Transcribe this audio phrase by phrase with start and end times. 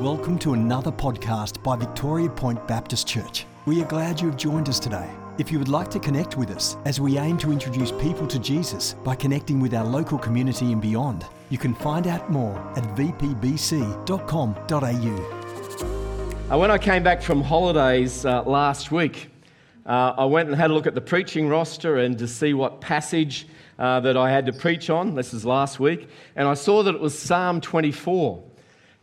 [0.00, 3.46] Welcome to another podcast by Victoria Point Baptist Church.
[3.64, 5.08] We are glad you have joined us today.
[5.38, 8.38] If you would like to connect with us as we aim to introduce people to
[8.38, 12.84] Jesus by connecting with our local community and beyond, you can find out more at
[12.94, 13.94] vpbc.com.au.
[16.54, 19.30] Uh, when I came back from holidays uh, last week,
[19.86, 22.82] uh, I went and had a look at the preaching roster and to see what
[22.82, 25.14] passage uh, that I had to preach on.
[25.14, 26.10] This is last week.
[26.34, 28.42] And I saw that it was Psalm 24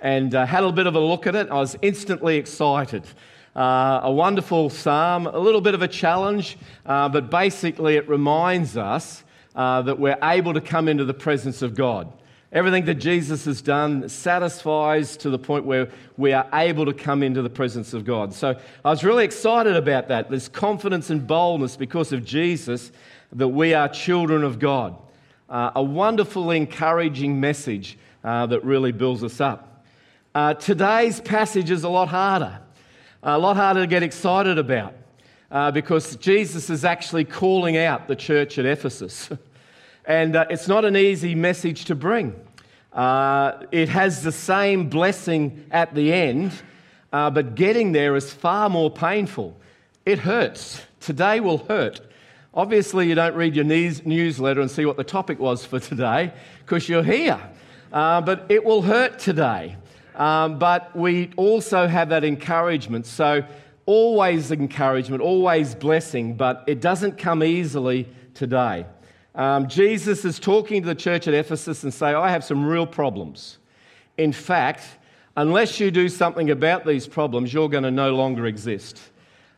[0.03, 1.49] and uh, had a bit of a look at it.
[1.49, 3.03] I was instantly excited.
[3.55, 8.75] Uh, a wonderful psalm, a little bit of a challenge, uh, but basically it reminds
[8.75, 9.23] us
[9.55, 12.11] uh, that we're able to come into the presence of God.
[12.51, 17.23] Everything that Jesus has done satisfies to the point where we are able to come
[17.23, 18.33] into the presence of God.
[18.33, 20.29] So I was really excited about that.
[20.29, 22.91] There's confidence and boldness because of Jesus
[23.31, 24.97] that we are children of God.
[25.49, 29.72] Uh, a wonderful, encouraging message uh, that really builds us up.
[30.35, 32.59] Uh, today's passage is a lot harder,
[33.21, 34.95] a lot harder to get excited about
[35.51, 39.29] uh, because Jesus is actually calling out the church at Ephesus.
[40.05, 42.33] and uh, it's not an easy message to bring.
[42.93, 46.51] Uh, it has the same blessing at the end,
[47.11, 49.55] uh, but getting there is far more painful.
[50.03, 50.81] It hurts.
[50.99, 52.01] Today will hurt.
[52.55, 56.33] Obviously, you don't read your news- newsletter and see what the topic was for today
[56.65, 57.39] because you're here.
[57.91, 59.75] Uh, but it will hurt today.
[60.15, 63.05] Um, but we also have that encouragement.
[63.05, 63.43] So,
[63.85, 68.85] always encouragement, always blessing, but it doesn't come easily today.
[69.35, 72.85] Um, Jesus is talking to the church at Ephesus and say, I have some real
[72.85, 73.57] problems.
[74.17, 74.83] In fact,
[75.35, 79.01] unless you do something about these problems, you're going to no longer exist.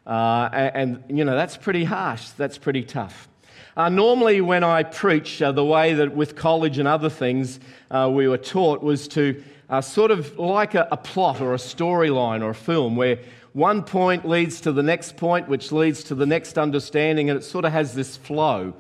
[0.08, 2.30] Uh, and, and, you know, that's pretty harsh.
[2.30, 3.28] That's pretty tough.
[3.76, 7.60] Uh, normally, when I preach, uh, the way that with college and other things
[7.92, 11.58] uh, we were taught was to uh, sort of like a, a plot or a
[11.58, 13.20] storyline or a film where
[13.54, 17.44] one point leads to the next point, which leads to the next understanding, and it
[17.44, 18.74] sort of has this flow.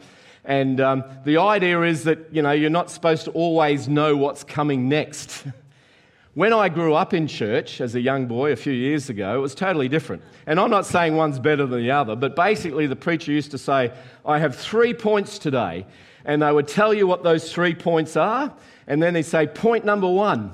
[0.43, 4.43] And um, the idea is that you know you're not supposed to always know what's
[4.43, 5.45] coming next.
[6.33, 9.41] when I grew up in church as a young boy a few years ago, it
[9.41, 10.21] was totally different.
[10.45, 13.57] And I'm not saying one's better than the other, but basically the preacher used to
[13.57, 13.93] say,
[14.25, 15.85] "I have three points today,"
[16.25, 18.53] and they would tell you what those three points are,
[18.87, 20.51] and then they'd say, "Point number one."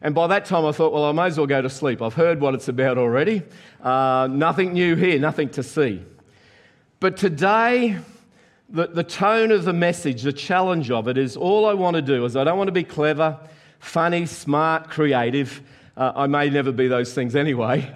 [0.00, 2.00] And by that time, I thought, well, I may as well go to sleep.
[2.00, 3.42] I've heard what it's about already.
[3.82, 6.04] Uh, nothing new here, nothing to see.
[7.00, 7.98] But today,
[8.68, 12.02] the, the tone of the message, the challenge of it is all I want to
[12.02, 13.38] do is I don't want to be clever,
[13.80, 15.62] funny, smart, creative.
[15.96, 17.92] Uh, I may never be those things anyway.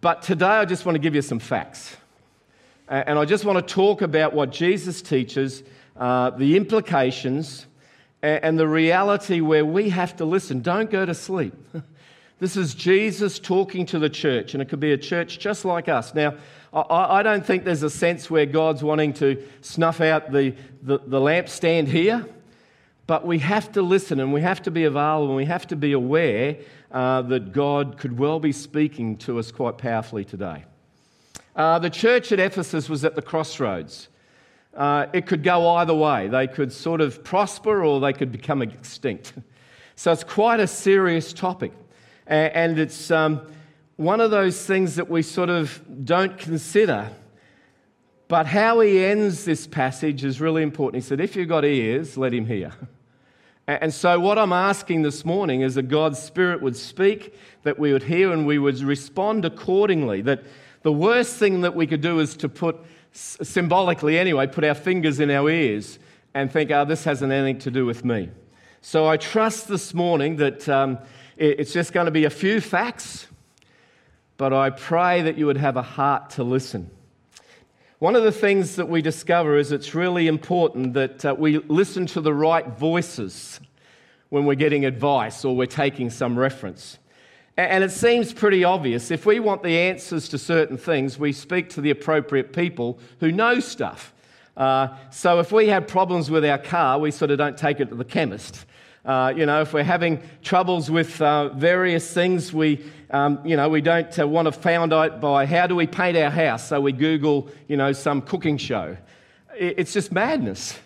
[0.00, 1.96] But today, I just want to give you some facts.
[2.88, 5.62] And I just want to talk about what Jesus teaches,
[5.96, 7.66] uh, the implications
[8.24, 10.60] and the reality where we have to listen.
[10.60, 11.54] Don't go to sleep.
[12.40, 15.88] This is Jesus talking to the church, and it could be a church just like
[15.88, 16.14] us.
[16.14, 16.34] Now,
[16.74, 21.20] I, don't think there's a sense where God's wanting to snuff out the, the, the
[21.20, 22.26] lampstand here,
[23.06, 25.76] but we have to listen and we have to be available and we have to
[25.76, 26.56] be aware
[26.90, 30.64] uh, that God could well be speaking to us quite powerfully today.
[31.54, 34.08] Uh, the church at Ephesus was at the crossroads
[34.76, 36.28] uh, it could go either way.
[36.28, 39.34] They could sort of prosper or they could become extinct.
[39.96, 41.70] So it's quite a serious topic.
[42.26, 43.46] And it's um,
[43.94, 47.10] one of those things that we sort of don't consider.
[48.26, 51.00] But how he ends this passage is really important.
[51.00, 52.72] He said, If you've got ears, let him hear.
[53.66, 57.94] And so, what I'm asking this morning is that God's Spirit would speak, that we
[57.94, 60.20] would hear, and we would respond accordingly.
[60.20, 60.42] That
[60.82, 62.76] the worst thing that we could do is to put
[63.14, 65.98] symbolically anyway, put our fingers in our ears
[66.34, 68.28] and think, oh, this hasn't anything to do with me.
[68.80, 70.98] So I trust this morning that um,
[71.36, 73.28] it's just going to be a few facts,
[74.36, 76.90] but I pray that you would have a heart to listen.
[78.00, 82.06] One of the things that we discover is it's really important that uh, we listen
[82.06, 83.60] to the right voices
[84.28, 86.98] when we're getting advice or we're taking some reference.
[87.56, 89.12] And it seems pretty obvious.
[89.12, 93.30] If we want the answers to certain things, we speak to the appropriate people who
[93.30, 94.12] know stuff.
[94.56, 97.90] Uh, so if we have problems with our car, we sort of don't take it
[97.90, 98.66] to the chemist.
[99.04, 103.68] Uh, you know, if we're having troubles with uh, various things, we, um, you know,
[103.68, 106.68] we don't uh, want to find out by how do we paint our house.
[106.68, 108.96] So we Google, you know, some cooking show.
[109.56, 110.76] It's just madness.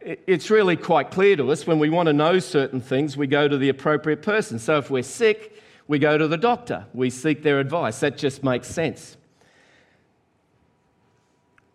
[0.00, 3.48] It's really quite clear to us when we want to know certain things, we go
[3.48, 4.58] to the appropriate person.
[4.58, 5.54] So if we're sick,
[5.86, 8.00] we go to the doctor, we seek their advice.
[8.00, 9.16] That just makes sense.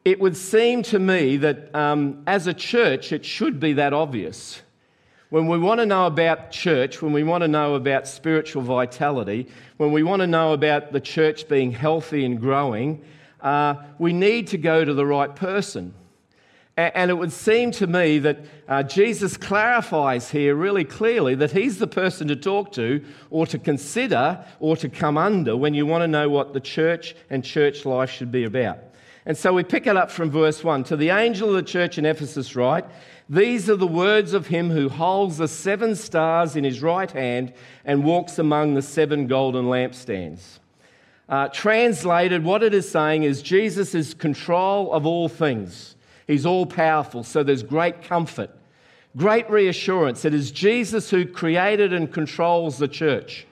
[0.04, 4.62] It would seem to me that um, as a church, it should be that obvious.
[5.30, 9.48] When we want to know about church, when we want to know about spiritual vitality,
[9.78, 13.04] when we want to know about the church being healthy and growing,
[13.42, 15.94] uh, we need to go to the right person.
[16.80, 18.40] And it would seem to me that
[18.70, 23.60] uh, Jesus clarifies here really clearly that he's the person to talk to or to
[23.60, 27.86] consider or to come under when you want to know what the church and church
[27.86, 28.80] life should be about.
[29.26, 30.86] And so we pick it up from verse 1.
[30.86, 32.86] To the angel of the church in Ephesus, write,
[33.28, 37.52] These are the words of him who holds the seven stars in his right hand
[37.84, 40.60] and walks among the seven golden lampstands.
[41.28, 45.98] Uh, translated, what it is saying is Jesus is control of all things.
[46.30, 48.52] He's all powerful, so there's great comfort,
[49.18, 50.26] great reassurance.
[50.26, 53.48] It is Jesus who created and controls the church.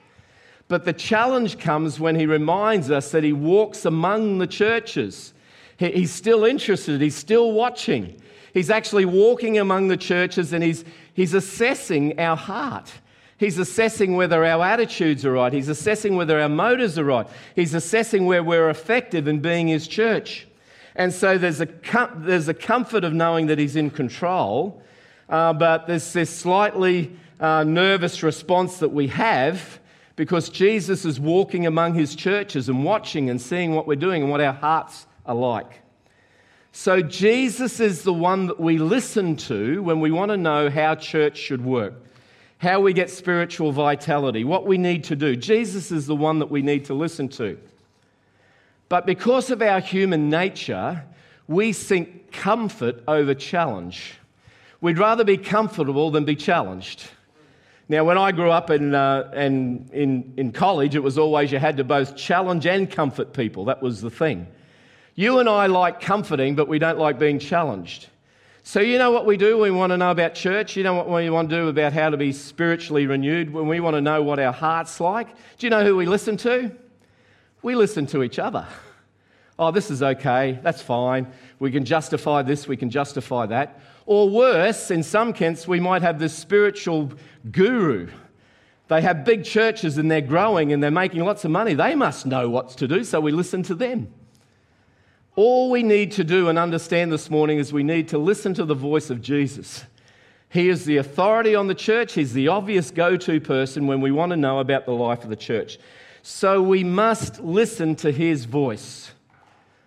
[0.67, 5.33] But the challenge comes when he reminds us that he walks among the churches.
[5.77, 8.21] He's still interested, he's still watching.
[8.53, 10.85] He's actually walking among the churches and he's,
[11.15, 12.93] he's assessing our heart.
[13.39, 15.51] He's assessing whether our attitudes are right.
[15.51, 17.27] He's assessing whether our motives are right.
[17.55, 20.47] He's assessing where we're effective in being his church.
[20.97, 24.81] And so there's a, com- there's a comfort of knowing that he's in control,
[25.29, 29.79] uh, but there's this slightly uh, nervous response that we have
[30.15, 34.31] because Jesus is walking among his churches and watching and seeing what we're doing and
[34.31, 35.81] what our hearts are like.
[36.71, 40.95] So, Jesus is the one that we listen to when we want to know how
[40.95, 41.93] church should work,
[42.57, 45.35] how we get spiritual vitality, what we need to do.
[45.35, 47.57] Jesus is the one that we need to listen to.
[48.89, 51.03] But because of our human nature,
[51.47, 54.13] we seek comfort over challenge.
[54.79, 57.09] We'd rather be comfortable than be challenged.
[57.89, 61.57] Now, when I grew up in, uh, in, in, in college, it was always you
[61.57, 63.65] had to both challenge and comfort people.
[63.65, 64.47] That was the thing.
[65.15, 68.07] You and I like comforting, but we don't like being challenged.
[68.63, 70.75] So, you know what we do when we want to know about church?
[70.75, 73.51] You know what we want to do about how to be spiritually renewed?
[73.51, 75.29] When we want to know what our heart's like?
[75.57, 76.75] Do you know who we listen to?
[77.67, 78.65] We listen to each other.
[79.59, 81.27] Oh, this is okay, that's fine.
[81.59, 83.81] We can justify this, we can justify that.
[84.05, 87.11] Or worse, in some cases, we might have this spiritual
[87.51, 88.07] guru.
[88.87, 91.73] They have big churches and they're growing and they're making lots of money.
[91.73, 94.13] They must know what to do, so we listen to them.
[95.35, 98.63] All we need to do and understand this morning is we need to listen to
[98.63, 99.83] the voice of Jesus.
[100.47, 102.13] He is the authority on the church.
[102.13, 105.29] He's the obvious go to person when we want to know about the life of
[105.29, 105.77] the church.
[106.29, 109.11] So we must listen to his voice.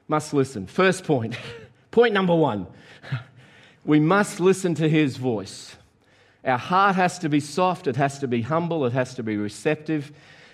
[0.09, 0.67] Must listen.
[0.67, 1.37] First point.
[1.91, 2.67] point number one.
[3.85, 5.77] We must listen to his voice.
[6.45, 9.39] Our heart has to be soft, it has to be humble, it has to be
[9.39, 10.13] receptive.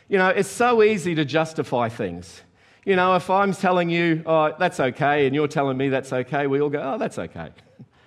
[0.09, 2.41] You know, it's so easy to justify things.
[2.85, 6.47] You know, if I'm telling you, oh, that's okay, and you're telling me that's okay,
[6.47, 7.51] we all go, oh, that's okay.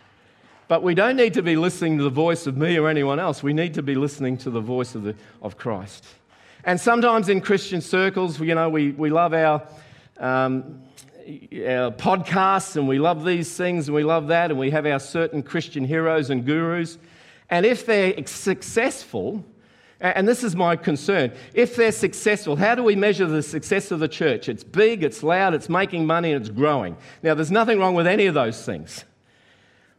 [0.67, 3.41] But we don't need to be listening to the voice of me or anyone else.
[3.41, 6.05] We need to be listening to the voice of, the, of Christ.
[6.63, 9.63] And sometimes in Christian circles, you know, we, we love our,
[10.17, 10.81] um,
[11.25, 14.99] our podcasts and we love these things and we love that, and we have our
[14.99, 16.97] certain Christian heroes and gurus.
[17.49, 19.43] And if they're successful,
[20.01, 23.99] and this is my concern, if they're successful, how do we measure the success of
[23.99, 24.49] the church?
[24.49, 26.97] It's big, it's loud, it's making money, and it's growing.
[27.23, 29.05] Now, there's nothing wrong with any of those things.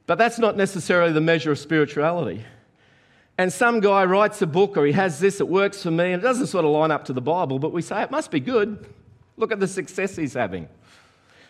[0.06, 2.44] But that's not necessarily the measure of spirituality
[3.40, 6.22] and some guy writes a book or he has this, it works for me, and
[6.22, 8.38] it doesn't sort of line up to the Bible, but we say it must be
[8.38, 8.86] good.
[9.38, 10.68] Look at the success he's having.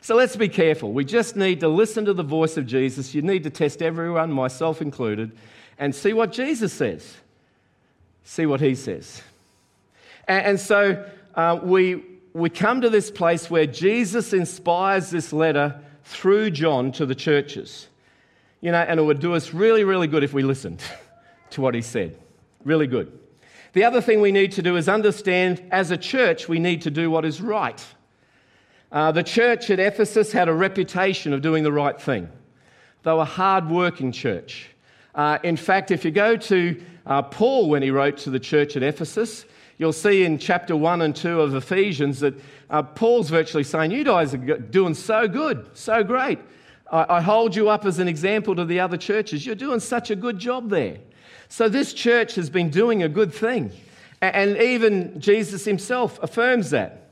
[0.01, 0.93] So let's be careful.
[0.93, 3.13] We just need to listen to the voice of Jesus.
[3.13, 5.33] You need to test everyone, myself included,
[5.79, 7.17] and see what Jesus says.
[8.23, 9.21] See what he says.
[10.29, 15.81] And, and so uh, we, we come to this place where Jesus inspires this letter
[16.05, 17.89] through John to the churches.
[18.61, 20.85] You know, and it would do us really, really good if we listened.
[21.53, 22.17] to what he said.
[22.65, 23.19] Really good.
[23.73, 26.91] The other thing we need to do is understand as a church, we need to
[26.91, 27.85] do what is right.
[28.91, 32.29] Uh, the church at Ephesus had a reputation of doing the right thing.
[33.05, 34.71] They were a hard working church.
[35.15, 38.77] Uh, in fact, if you go to uh, Paul when he wrote to the church
[38.77, 39.45] at Ephesus,
[39.79, 42.35] you'll see in chapter 1 and 2 of Ephesians that
[42.69, 46.39] uh, Paul's virtually saying, You guys are doing so good, so great.
[46.91, 49.47] I, I hold you up as an example to the other churches.
[49.47, 50.99] You're doing such a good job there.
[51.51, 53.73] So this church has been doing a good thing.
[54.23, 57.11] And even Jesus himself affirms that.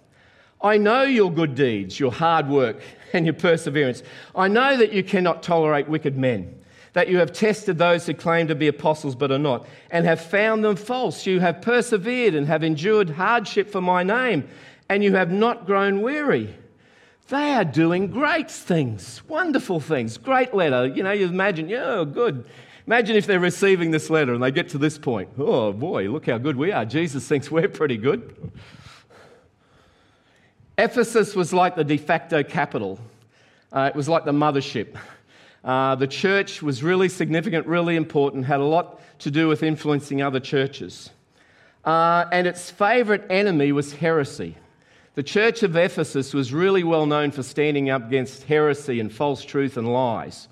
[0.62, 2.80] I know your good deeds, your hard work,
[3.12, 4.02] and your perseverance.
[4.36, 6.54] I know that you cannot tolerate wicked men,
[6.92, 10.20] that you have tested those who claim to be apostles but are not, and have
[10.20, 11.26] found them false.
[11.26, 14.48] You have persevered and have endured hardship for my name,
[14.88, 16.54] and you have not grown weary.
[17.28, 20.16] They are doing great things, wonderful things.
[20.16, 20.86] Great letter.
[20.86, 22.44] You know, you imagine, yeah, oh, good
[22.88, 25.28] Imagine if they're receiving this letter and they get to this point.
[25.36, 26.86] Oh boy, look how good we are.
[26.86, 28.50] Jesus thinks we're pretty good.
[30.78, 32.98] Ephesus was like the de facto capital,
[33.74, 34.96] uh, it was like the mothership.
[35.62, 40.22] Uh, the church was really significant, really important, had a lot to do with influencing
[40.22, 41.10] other churches.
[41.84, 44.56] Uh, and its favourite enemy was heresy.
[45.14, 49.44] The church of Ephesus was really well known for standing up against heresy and false
[49.44, 50.48] truth and lies.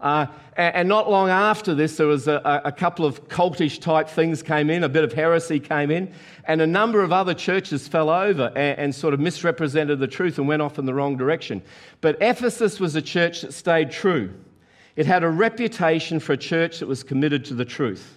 [0.00, 0.26] Uh,
[0.56, 4.68] and not long after this, there was a, a, couple of cultish type things came
[4.68, 6.12] in, a bit of heresy came in,
[6.44, 10.38] and a number of other churches fell over and, and, sort of misrepresented the truth
[10.38, 11.62] and went off in the wrong direction.
[12.02, 14.34] But Ephesus was a church that stayed true.
[14.96, 18.15] It had a reputation for a church that was committed to the truth.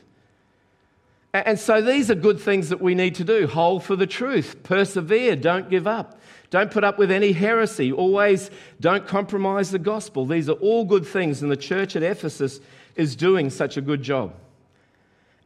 [1.34, 4.64] And, so these are good things that we need to do hold for the truth,
[4.64, 6.20] persevere, don't give up.
[6.50, 7.92] Don't put up with any heresy.
[7.92, 10.26] Always don't compromise the gospel.
[10.26, 12.60] These are all good things, and the church at Ephesus
[12.96, 14.34] is doing such a good job.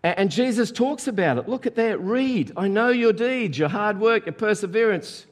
[0.04, 1.48] And Jesus talks about it.
[1.48, 2.00] Look at that.
[2.02, 2.52] Read.
[2.56, 5.26] I know your deeds, your hard work, your perseverance.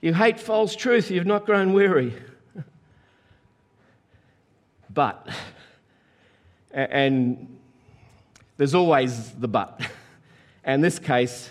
[0.00, 1.10] You hate false truth.
[1.10, 2.14] You've not grown weary.
[4.92, 5.28] But,
[6.72, 7.59] and
[8.60, 9.80] there's always the but.
[10.62, 11.50] And in this case,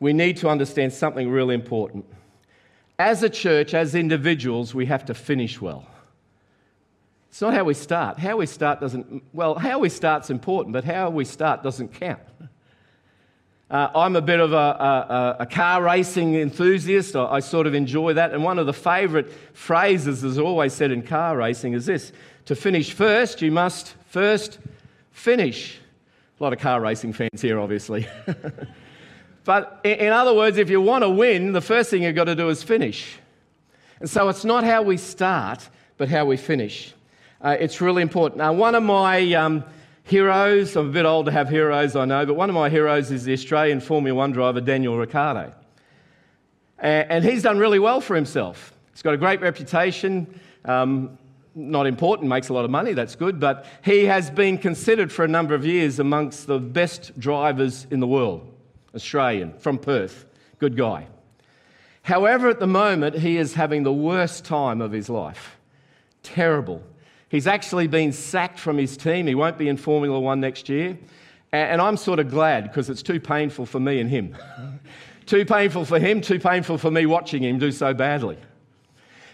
[0.00, 2.04] we need to understand something really important.
[2.98, 5.86] As a church, as individuals, we have to finish well.
[7.28, 8.18] It's not how we start.
[8.18, 12.18] How we start doesn't, well, how we start's important, but how we start doesn't count.
[13.70, 17.14] Uh, I'm a bit of a, a, a car racing enthusiast.
[17.14, 18.32] I, I, sort of enjoy that.
[18.32, 22.10] And one of the favourite phrases that's always said in car racing is this
[22.46, 24.58] to finish first, you must first
[25.12, 25.78] finish.
[26.38, 28.06] A lot of car racing fans here, obviously.
[29.48, 32.34] But in other words, if you want to win, the first thing you've got to
[32.34, 33.16] do is finish.
[33.98, 35.66] And so it's not how we start,
[35.96, 36.92] but how we finish.
[37.40, 38.36] Uh, it's really important.
[38.36, 39.64] Now, one of my um,
[40.04, 43.10] heroes, I'm a bit old to have heroes, I know, but one of my heroes
[43.10, 45.54] is the Australian Formula One driver, Daniel Ricciardo.
[46.78, 48.74] And he's done really well for himself.
[48.92, 50.38] He's got a great reputation.
[50.66, 51.16] Um,
[51.58, 55.24] not important, makes a lot of money, that's good, but he has been considered for
[55.24, 58.46] a number of years amongst the best drivers in the world.
[58.94, 60.24] Australian, from Perth.
[60.58, 61.08] Good guy.
[62.02, 65.58] However, at the moment, he is having the worst time of his life.
[66.22, 66.82] Terrible.
[67.28, 69.26] He's actually been sacked from his team.
[69.26, 70.96] He won't be in Formula One next year.
[71.52, 74.36] And I'm sort of glad because it's too painful for me and him.
[75.26, 78.38] too painful for him, too painful for me watching him do so badly.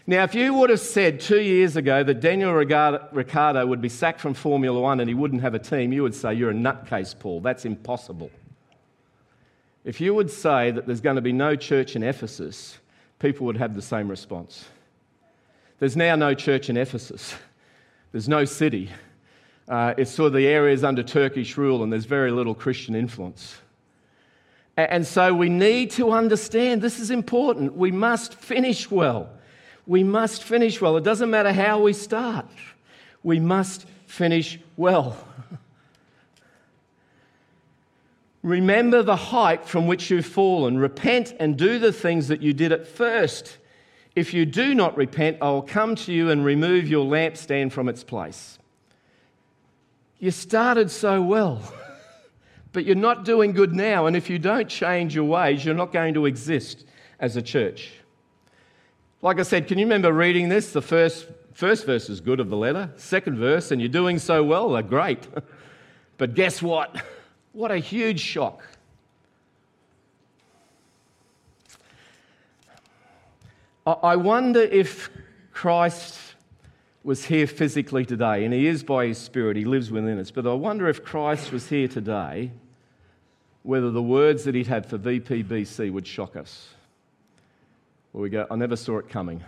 [0.06, 4.20] Now, if you would have said two years ago that Daniel Ricciardo would be sacked
[4.20, 7.18] from Formula One and he wouldn't have a team, you would say, You're a nutcase,
[7.18, 7.40] Paul.
[7.40, 8.30] That's impossible.
[9.84, 12.78] If you would say that there's going to be no church in Ephesus,
[13.18, 14.66] people would have the same response.
[15.78, 17.34] There's now no church in Ephesus,
[18.12, 18.90] there's no city.
[19.66, 23.56] Uh, it's sort of the areas under Turkish rule, and there's very little Christian influence.
[24.76, 27.74] And so we need to understand this is important.
[27.74, 29.30] We must finish well.
[29.86, 30.96] We must finish well.
[30.96, 32.46] It doesn't matter how we start,
[33.22, 35.16] we must finish well.
[38.42, 40.76] Remember the height from which you've fallen.
[40.78, 43.56] Repent and do the things that you did at first.
[44.14, 47.88] If you do not repent, I will come to you and remove your lampstand from
[47.88, 48.58] its place.
[50.18, 51.62] You started so well,
[52.72, 54.06] but you're not doing good now.
[54.06, 56.84] And if you don't change your ways, you're not going to exist
[57.18, 57.92] as a church.
[59.24, 60.72] Like I said, can you remember reading this?
[60.72, 64.44] The first, first verse is good of the letter, second verse, and you're doing so
[64.44, 65.26] well, they're great.
[66.18, 67.02] but guess what?
[67.52, 68.62] What a huge shock.
[73.86, 75.08] I wonder if
[75.54, 76.18] Christ
[77.02, 80.30] was here physically today, and he is by his Spirit, he lives within us.
[80.30, 82.50] But I wonder if Christ was here today,
[83.62, 86.74] whether the words that he'd had for VPBC would shock us.
[88.14, 89.42] Where we go, I never saw it coming.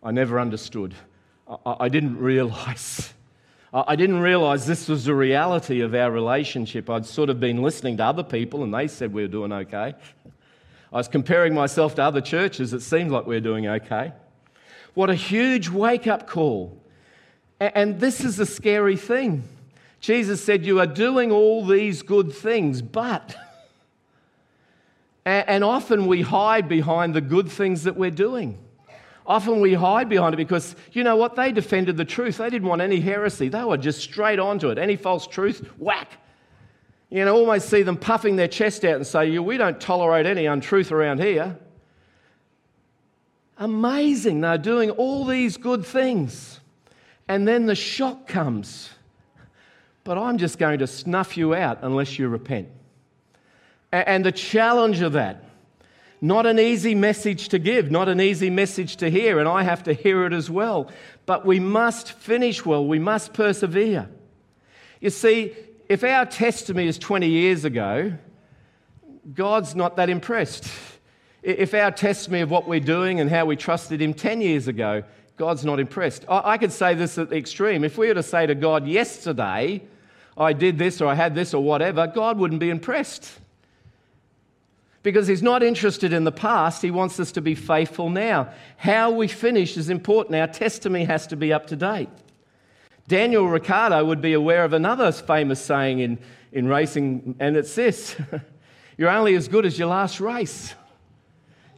[0.00, 0.94] I never understood.
[1.48, 3.12] I, I didn't realize.
[3.72, 6.88] I didn't realize this was the reality of our relationship.
[6.88, 9.94] I'd sort of been listening to other people and they said we were doing okay.
[10.92, 14.12] I was comparing myself to other churches, it seemed like we were doing okay.
[14.94, 16.80] What a huge wake up call.
[17.58, 19.42] And this is a scary thing.
[19.98, 23.34] Jesus said, You are doing all these good things, but.
[25.24, 28.58] And often we hide behind the good things that we're doing.
[29.26, 32.38] Often we hide behind it because, you know what, they defended the truth.
[32.38, 33.48] They didn't want any heresy.
[33.48, 34.76] They were just straight onto it.
[34.76, 36.10] Any false truth, whack.
[37.08, 40.44] You know, almost see them puffing their chest out and say, We don't tolerate any
[40.46, 41.56] untruth around here.
[43.56, 44.40] Amazing.
[44.40, 46.60] They're doing all these good things.
[47.28, 48.90] And then the shock comes.
[50.02, 52.68] but I'm just going to snuff you out unless you repent.
[53.94, 55.44] And the challenge of that,
[56.20, 59.84] not an easy message to give, not an easy message to hear, and I have
[59.84, 60.90] to hear it as well.
[61.26, 64.08] But we must finish well, we must persevere.
[65.00, 65.52] You see,
[65.88, 68.14] if our testimony is 20 years ago,
[69.32, 70.68] God's not that impressed.
[71.44, 75.04] If our testimony of what we're doing and how we trusted Him 10 years ago,
[75.36, 76.24] God's not impressed.
[76.28, 77.84] I could say this at the extreme.
[77.84, 79.82] If we were to say to God, yesterday
[80.36, 83.40] I did this or I had this or whatever, God wouldn't be impressed.
[85.04, 88.48] Because He's not interested in the past, He wants us to be faithful now.
[88.78, 90.34] How we finish is important.
[90.34, 92.08] Our testimony has to be up to date.
[93.06, 96.18] Daniel Ricciardo would be aware of another famous saying in,
[96.52, 98.16] in racing, and it's this
[98.96, 100.72] You're only as good as your last race.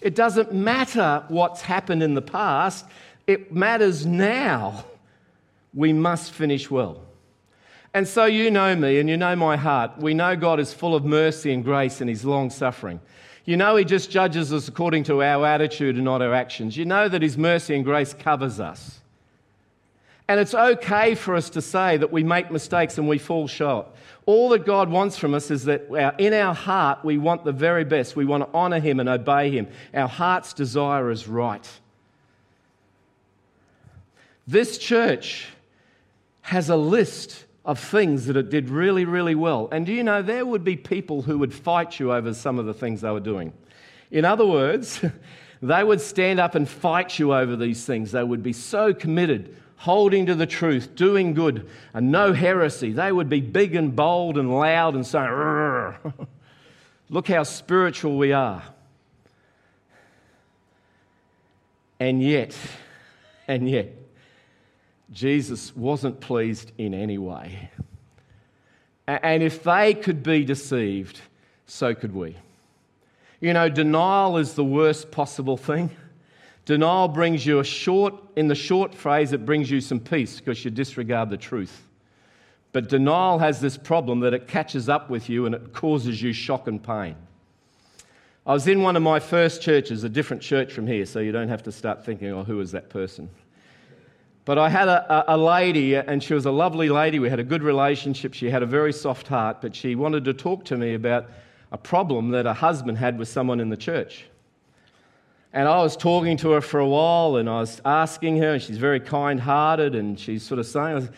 [0.02, 2.86] It doesn't matter what's happened in the past,
[3.26, 4.84] it matters now.
[5.74, 7.05] We must finish well.
[7.96, 9.92] And so you know me and you know my heart.
[9.96, 13.00] We know God is full of mercy and grace and He's long suffering.
[13.46, 16.76] You know He just judges us according to our attitude and not our actions.
[16.76, 19.00] You know that His mercy and grace covers us.
[20.28, 23.86] And it's okay for us to say that we make mistakes and we fall short.
[24.26, 25.86] All that God wants from us is that
[26.18, 28.14] in our heart we want the very best.
[28.14, 29.68] We want to honour Him and obey Him.
[29.94, 31.66] Our heart's desire is right.
[34.46, 35.48] This church
[36.42, 39.68] has a list of things that it did really, really well.
[39.72, 42.64] And do you know, there would be people who would fight you over some of
[42.64, 43.52] the things they were doing.
[44.12, 45.04] In other words,
[45.62, 48.12] they would stand up and fight you over these things.
[48.12, 52.92] They would be so committed, holding to the truth, doing good, and no heresy.
[52.92, 55.94] They would be big and bold and loud and saying,
[57.10, 58.62] Look how spiritual we are.
[61.98, 62.56] And yet,
[63.48, 63.92] and yet,
[65.12, 67.70] Jesus wasn't pleased in any way.
[69.06, 71.20] And if they could be deceived,
[71.66, 72.36] so could we.
[73.40, 75.90] You know, denial is the worst possible thing.
[76.64, 80.64] Denial brings you a short, in the short phrase, it brings you some peace because
[80.64, 81.86] you disregard the truth.
[82.72, 86.32] But denial has this problem that it catches up with you and it causes you
[86.32, 87.14] shock and pain.
[88.44, 91.32] I was in one of my first churches, a different church from here, so you
[91.32, 93.30] don't have to start thinking, oh, who is that person?
[94.46, 97.18] But I had a, a, lady, and she was a lovely lady.
[97.18, 98.32] We had a good relationship.
[98.32, 101.28] She had a very soft heart, but she wanted to talk to me about
[101.72, 104.26] a problem that her husband had with someone in the church.
[105.52, 108.62] And I was talking to her for a while, and I was asking her, and
[108.62, 111.08] she's very kind hearted, and she's sort of saying,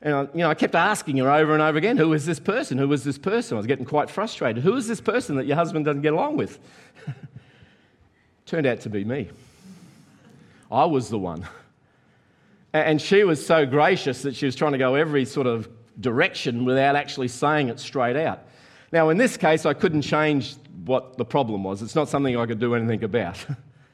[0.00, 2.40] and I, you know, I kept asking her over and over again, who is this
[2.40, 2.78] person?
[2.78, 3.56] Who is this person?
[3.56, 4.62] I was getting quite frustrated.
[4.62, 6.58] Who is this person that your husband doesn't get along with?
[8.46, 9.28] Turned out to be me.
[10.72, 11.46] I was the one.
[12.86, 15.68] And she was so gracious that she was trying to go every sort of
[16.00, 18.44] direction without actually saying it straight out.
[18.92, 21.82] Now, in this case, I couldn't change what the problem was.
[21.82, 23.44] It's not something I could do anything about.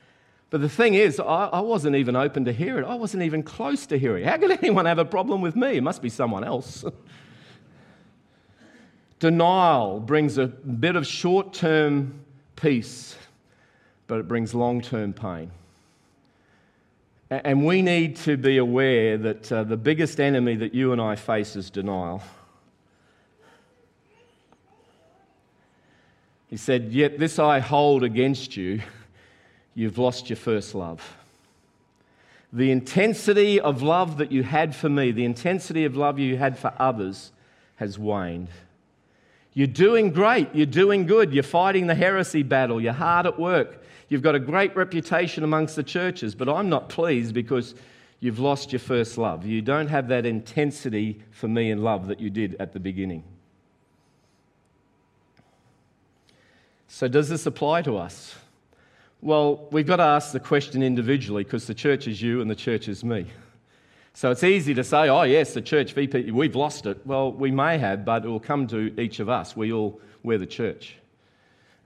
[0.50, 2.84] but the thing is, I, I, wasn't even open to hear it.
[2.84, 4.28] I wasn't even close to hearing it.
[4.28, 5.76] How could anyone have a problem with me?
[5.76, 6.84] It must be someone else.
[9.18, 12.20] Denial brings a bit of short term
[12.56, 13.16] peace,
[14.06, 15.50] but it brings long term pain.
[17.42, 21.16] And we need to be aware that uh, the biggest enemy that you and I
[21.16, 22.22] face is denial.
[26.48, 28.82] He said, Yet this I hold against you,
[29.74, 31.16] you've lost your first love.
[32.52, 36.56] The intensity of love that you had for me, the intensity of love you had
[36.56, 37.32] for others,
[37.76, 38.46] has waned.
[39.54, 43.82] You're doing great, you're doing good, you're fighting the heresy battle, you're hard at work,
[44.08, 47.74] You've got a great reputation amongst the churches, but I'm not pleased because
[48.20, 49.46] you've lost your first love.
[49.46, 53.24] You don't have that intensity for me in love that you did at the beginning.
[56.88, 58.36] So, does this apply to us?
[59.20, 62.54] Well, we've got to ask the question individually because the church is you and the
[62.54, 63.26] church is me.
[64.16, 67.04] So it's easy to say, oh, yes, the church, VP, we've lost it.
[67.04, 69.56] Well, we may have, but it will come to each of us.
[69.56, 70.96] We all, we're the church.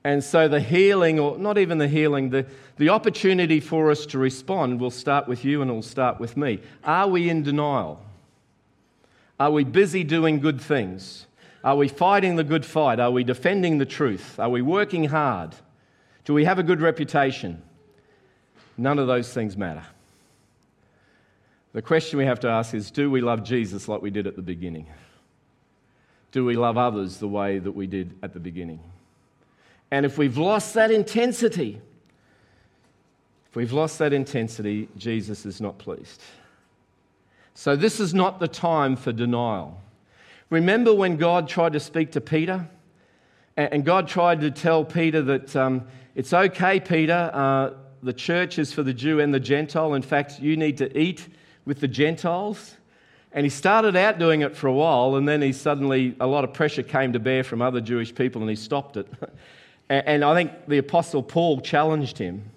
[0.09, 2.47] And so the healing, or not even the healing, the,
[2.79, 6.35] the opportunity for us to respond will start with you and it will start with
[6.35, 6.61] me.
[6.83, 8.01] Are we in denial?
[9.39, 11.27] Are we busy doing good things?
[11.63, 13.01] Are we fighting the good fight?
[13.01, 14.41] Are we defending the truth?
[14.41, 15.55] Are we working hard?
[16.25, 17.61] Do we have a good reputation?
[18.79, 19.85] None of those things matter.
[21.75, 24.37] The question we have to ask is do we love Jesus like we did at
[24.37, 24.87] the beginning?
[26.33, 28.81] Do we love others the way that we did at the beginning?
[29.91, 31.81] And if we've lost that intensity,
[33.49, 36.23] if we've lost that intensity, Jesus is not pleased.
[37.55, 39.81] So, this is not the time for denial.
[40.51, 42.69] Remember when God tried to speak to Peter?
[43.57, 47.71] And God tried to tell Peter that um, it's okay, Peter, uh,
[48.05, 49.95] the church is for the Jew and the Gentile.
[49.95, 51.27] In fact, you need to eat
[51.65, 52.77] with the Gentiles.
[53.33, 56.45] And he started out doing it for a while, and then he suddenly, a lot
[56.45, 59.09] of pressure came to bear from other Jewish people, and he stopped it.
[59.89, 62.51] and I think the Apostle Paul challenged him.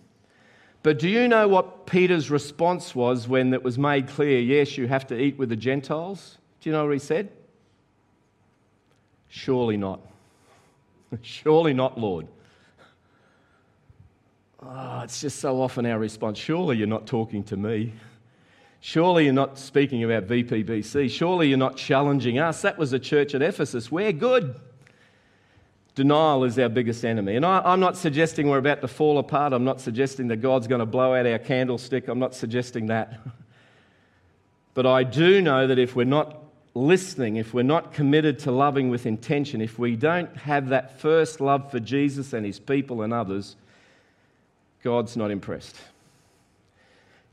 [0.84, 4.88] But do you know what Peter's response was when it was made clear, yes, you
[4.88, 6.38] have to eat with the Gentiles?
[6.60, 7.32] Do you know what he said?
[9.30, 10.02] Surely not.
[11.22, 12.28] Surely not, Lord.
[14.63, 16.38] Oh, it's just so often our response.
[16.38, 17.94] Surely you're not talking to me.
[18.80, 21.10] Surely you're not speaking about VPBC.
[21.10, 22.62] Surely you're not challenging us.
[22.63, 23.91] That was the church at Ephesus.
[23.91, 24.60] We're good.
[25.95, 27.36] Denial is our biggest enemy.
[27.36, 29.51] And I, am not suggesting we're about to fall apart.
[29.51, 32.08] I'm not suggesting that God's going to blow out our candlestick.
[32.08, 33.19] I'm not suggesting that.
[34.73, 36.41] But I do know that if we're not
[36.73, 41.41] listening, if we're not committed to loving with intention, if we don't have that first
[41.41, 43.58] love for Jesus and his people and others,
[44.84, 45.75] God's not impressed.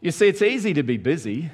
[0.00, 1.50] You see, it's easy to be busy.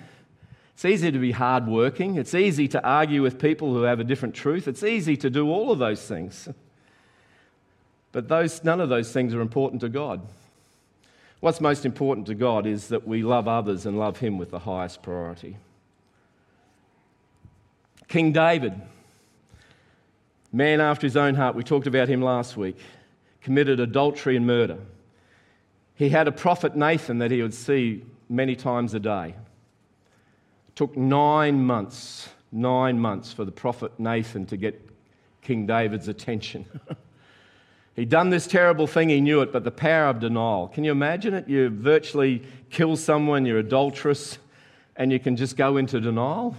[0.75, 2.17] It's easy to be hardworking.
[2.17, 4.67] It's easy to argue with people who have a different truth.
[4.67, 6.49] It's easy to do all of those things.
[8.15, 10.21] But those, none of those things are important to God.
[11.41, 14.61] What's most important to God is that we love others and love Him with the
[14.61, 15.57] highest priority.
[18.07, 18.81] King David,
[20.53, 22.77] man after his own heart, we talked about him last week,
[23.43, 24.79] committed adultery and murder.
[25.97, 29.35] He had a prophet Nathan that he would see many times a day.
[30.69, 34.81] It took nine months, nine months for the prophet Nathan to get
[35.43, 36.67] King David's attention.
[37.97, 40.69] He'd done this terrible thing, he knew it, but the power of denial.
[40.69, 41.49] Can you imagine it?
[41.49, 44.39] You virtually kill someone, you're adulterous,
[44.97, 46.57] and you can just go into denial?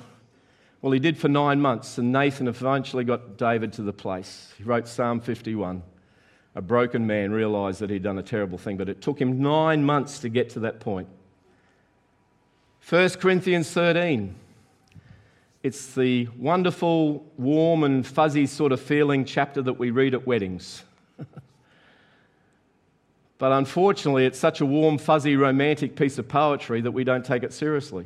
[0.81, 4.53] Well, he did for nine months, and Nathan eventually got David to the place.
[4.57, 5.81] He wrote Psalm 51
[6.55, 9.83] a broken man realized that he'd done a terrible thing, but it took him nine
[9.83, 11.07] months to get to that point.
[12.87, 14.33] 1 Corinthians 13.
[15.63, 20.83] It's the wonderful, warm, and fuzzy sort of feeling chapter that we read at weddings.
[23.37, 27.43] but unfortunately, it's such a warm, fuzzy, romantic piece of poetry that we don't take
[27.43, 28.05] it seriously.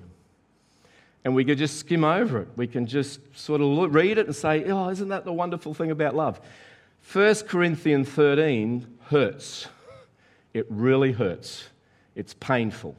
[1.25, 2.47] And we can just skim over it.
[2.55, 5.91] We can just sort of read it and say, oh, isn't that the wonderful thing
[5.91, 6.39] about love?
[7.11, 9.67] 1 Corinthians 13 hurts.
[10.53, 11.69] It really hurts.
[12.15, 12.95] It's painful.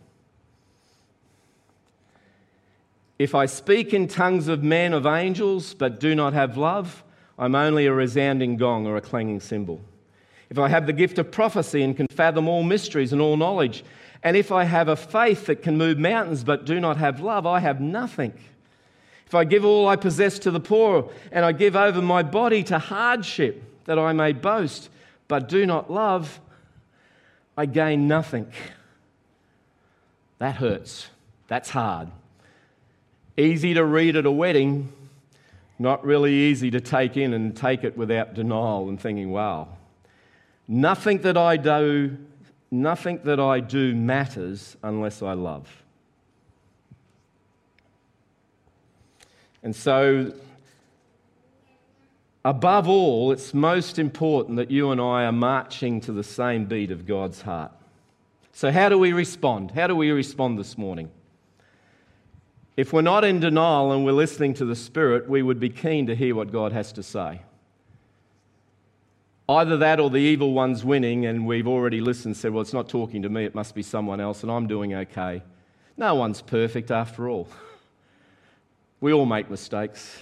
[3.18, 7.04] If I speak in tongues of men, of angels, but do not have love,
[7.38, 9.80] I'm only a resounding gong or a clanging cymbal.
[10.50, 13.84] If I have the gift of prophecy and can fathom all mysteries and all knowledge,
[14.22, 17.46] and if I have a faith that can move mountains but do not have love,
[17.46, 18.34] I have nothing.
[19.26, 22.64] If I give all I possess to the poor and I give over my body
[22.64, 24.90] to hardship, that I may boast,
[25.28, 26.40] but do not love,
[27.56, 28.52] I gain nothing.
[30.38, 31.08] That hurts.
[31.46, 32.08] That's hard.
[33.36, 34.92] Easy to read at a wedding,
[35.78, 39.68] not really easy to take in and take it without denial and thinking, wow.
[40.72, 42.16] Nothing that I do,
[42.70, 45.68] nothing that I do matters unless I love.
[49.62, 50.32] And so
[52.44, 56.90] Above all, it's most important that you and I are marching to the same beat
[56.90, 57.70] of God's heart.
[58.52, 59.72] So, how do we respond?
[59.72, 61.10] How do we respond this morning?
[62.78, 66.06] If we're not in denial and we're listening to the Spirit, we would be keen
[66.06, 67.42] to hear what God has to say.
[69.50, 72.88] Either that or the evil one's winning, and we've already listened said, Well, it's not
[72.88, 75.42] talking to me, it must be someone else, and I'm doing okay.
[75.96, 77.48] No one's perfect after all.
[79.02, 80.18] We all make mistakes.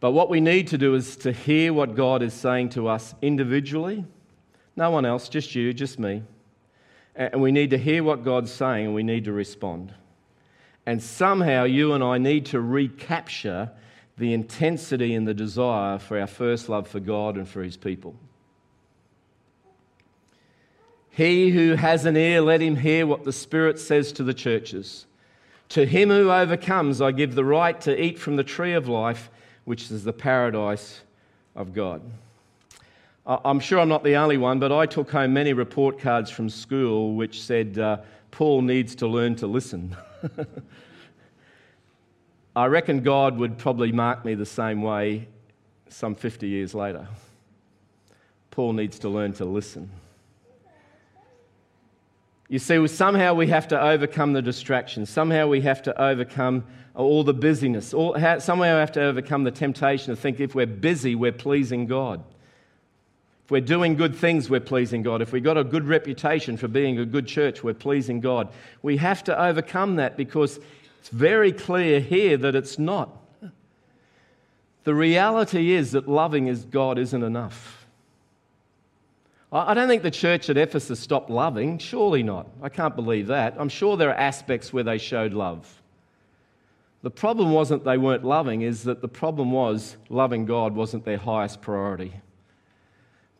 [0.00, 3.14] But what we need to do is to hear what God is saying to us
[3.22, 4.04] individually.
[4.74, 6.24] No one else, just you, just me.
[7.14, 9.94] And we need to hear what God's saying and we need to respond.
[10.86, 13.70] And somehow you and I need to recapture
[14.16, 18.14] the intensity and the desire for our first love for God and for His people.
[21.10, 25.06] He who has an ear, let him hear what the Spirit says to the churches.
[25.68, 29.30] To him who overcomes, I give the right to eat from the tree of life
[29.64, 31.02] which is the paradise
[31.54, 32.02] of God.
[33.26, 36.50] I'm sure I'm not the only one, but I took home many report cards from
[36.50, 37.98] school which said, uh,
[38.32, 39.96] Paul needs to learn to listen.
[42.56, 45.28] I reckon God would probably mark me the same way
[45.88, 47.08] some 50 years later.
[48.50, 49.90] Paul needs to learn to listen.
[52.48, 55.10] You see, somehow we have to overcome the distractions.
[55.10, 56.64] Somehow we have to overcome
[56.94, 57.88] all the busyness.
[57.88, 62.22] Somehow we have to overcome the temptation to think if we're busy, we're pleasing God.
[63.44, 65.20] If we're doing good things, we're pleasing God.
[65.20, 68.48] If we've got a good reputation for being a good church, we're pleasing God.
[68.82, 70.60] We have to overcome that because
[71.04, 73.14] it's very clear here that it's not.
[74.84, 77.86] The reality is that loving is God isn't enough.
[79.52, 81.76] I don't think the church at Ephesus stopped loving.
[81.76, 82.46] Surely not.
[82.62, 83.54] I can't believe that.
[83.58, 85.82] I'm sure there are aspects where they showed love.
[87.02, 91.18] The problem wasn't they weren't loving, is that the problem was loving God wasn't their
[91.18, 92.14] highest priority.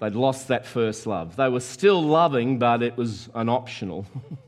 [0.00, 1.37] They'd lost that first love.
[1.37, 4.05] They were still loving, but it was an optional.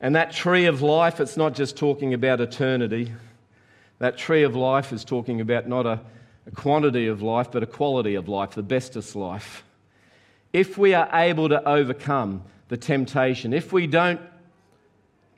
[0.00, 3.12] and that tree of life, it's not just talking about eternity.
[3.98, 6.00] That tree of life is talking about not a,
[6.46, 9.64] a quantity of life, but a quality of life, the bestest life.
[10.52, 14.20] If we are able to overcome the temptation, if we don't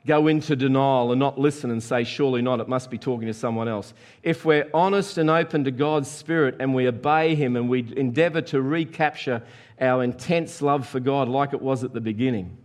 [0.05, 3.33] go into denial and not listen and say, Surely not, it must be talking to
[3.33, 3.93] someone else.
[4.23, 8.41] If we're honest and open to God's Spirit and we obey Him and we endeavor
[8.43, 9.41] to recapture
[9.79, 12.57] our intense love for God like it was at the beginning,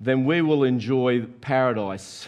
[0.00, 2.26] then we will enjoy paradise.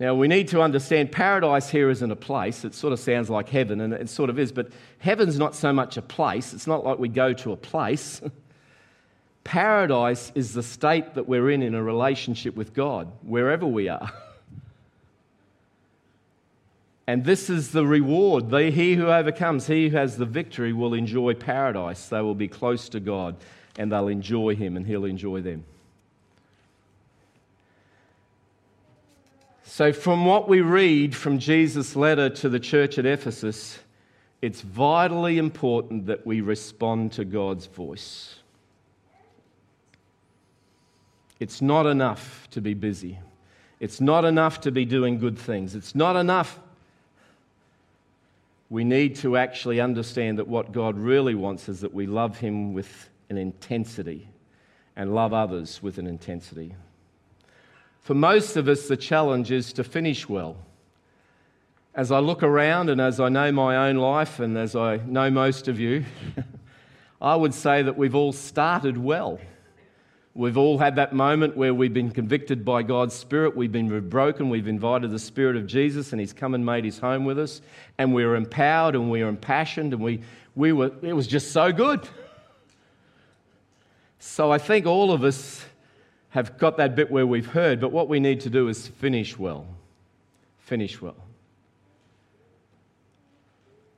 [0.00, 2.64] Now, we need to understand paradise here isn't a place.
[2.64, 5.72] It sort of sounds like heaven, and it sort of is, but heaven's not so
[5.72, 6.52] much a place.
[6.52, 8.20] It's not like we go to a place.
[9.44, 14.10] Paradise is the state that we're in in a relationship with God, wherever we are.
[17.06, 18.50] And this is the reward.
[18.50, 22.08] he who overcomes, he who has the victory, will enjoy paradise.
[22.08, 23.36] They will be close to God
[23.76, 25.64] and they'll enjoy him and he'll enjoy them.
[29.66, 33.78] So, from what we read from Jesus' letter to the church at Ephesus,
[34.42, 38.36] it's vitally important that we respond to God's voice.
[41.40, 43.18] It's not enough to be busy.
[43.80, 45.74] It's not enough to be doing good things.
[45.74, 46.60] It's not enough.
[48.68, 52.74] We need to actually understand that what God really wants is that we love Him
[52.74, 54.28] with an intensity
[54.94, 56.74] and love others with an intensity.
[58.04, 60.58] For most of us, the challenge is to finish well.
[61.94, 65.30] As I look around and as I know my own life and as I know
[65.30, 66.04] most of you,
[67.22, 69.40] I would say that we've all started well.
[70.34, 74.50] We've all had that moment where we've been convicted by God's Spirit, we've been broken,
[74.50, 77.62] we've invited the Spirit of Jesus, and He's come and made His home with us,
[77.96, 80.20] and we were empowered and we were impassioned, and we,
[80.54, 82.06] we were, it was just so good.
[84.18, 85.64] So I think all of us
[86.34, 89.38] have got that bit where we've heard, but what we need to do is finish
[89.38, 89.68] well.
[90.58, 91.14] Finish well.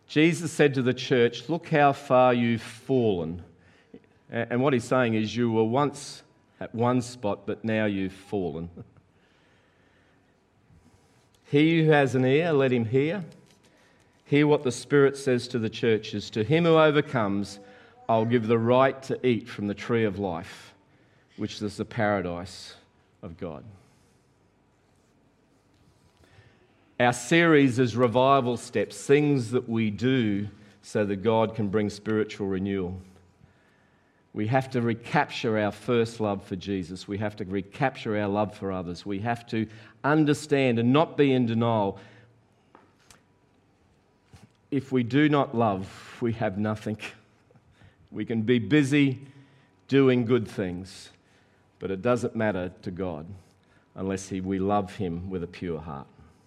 [0.07, 3.43] Jesus said to the church, Look how far you've fallen.
[4.31, 6.23] And what he's saying is, you were once
[6.61, 8.69] at one spot, but now you've fallen.
[11.45, 13.25] he who has an ear, let him hear.
[14.27, 16.29] Hear what the Spirit says to the churches.
[16.31, 17.61] To him who overcomes,
[18.11, 20.75] I'll give the right to eat from the tree of life,
[21.37, 22.75] which is the paradise
[23.23, 23.65] of God.
[26.99, 30.49] Our series is revival steps, things that we do
[30.81, 32.99] so that God can bring spiritual renewal.
[34.33, 37.09] We have to recapture our first love for Jesus.
[37.09, 39.05] We have to recapture our love for others.
[39.05, 39.67] We have to
[40.05, 41.99] understand and not be in denial.
[44.71, 46.99] If we do not love, we have nothing.
[48.13, 49.19] We can be busy
[49.89, 51.11] doing good things,
[51.79, 53.27] but it doesn't matter to God
[53.95, 56.07] unless we love Him with a pure heart.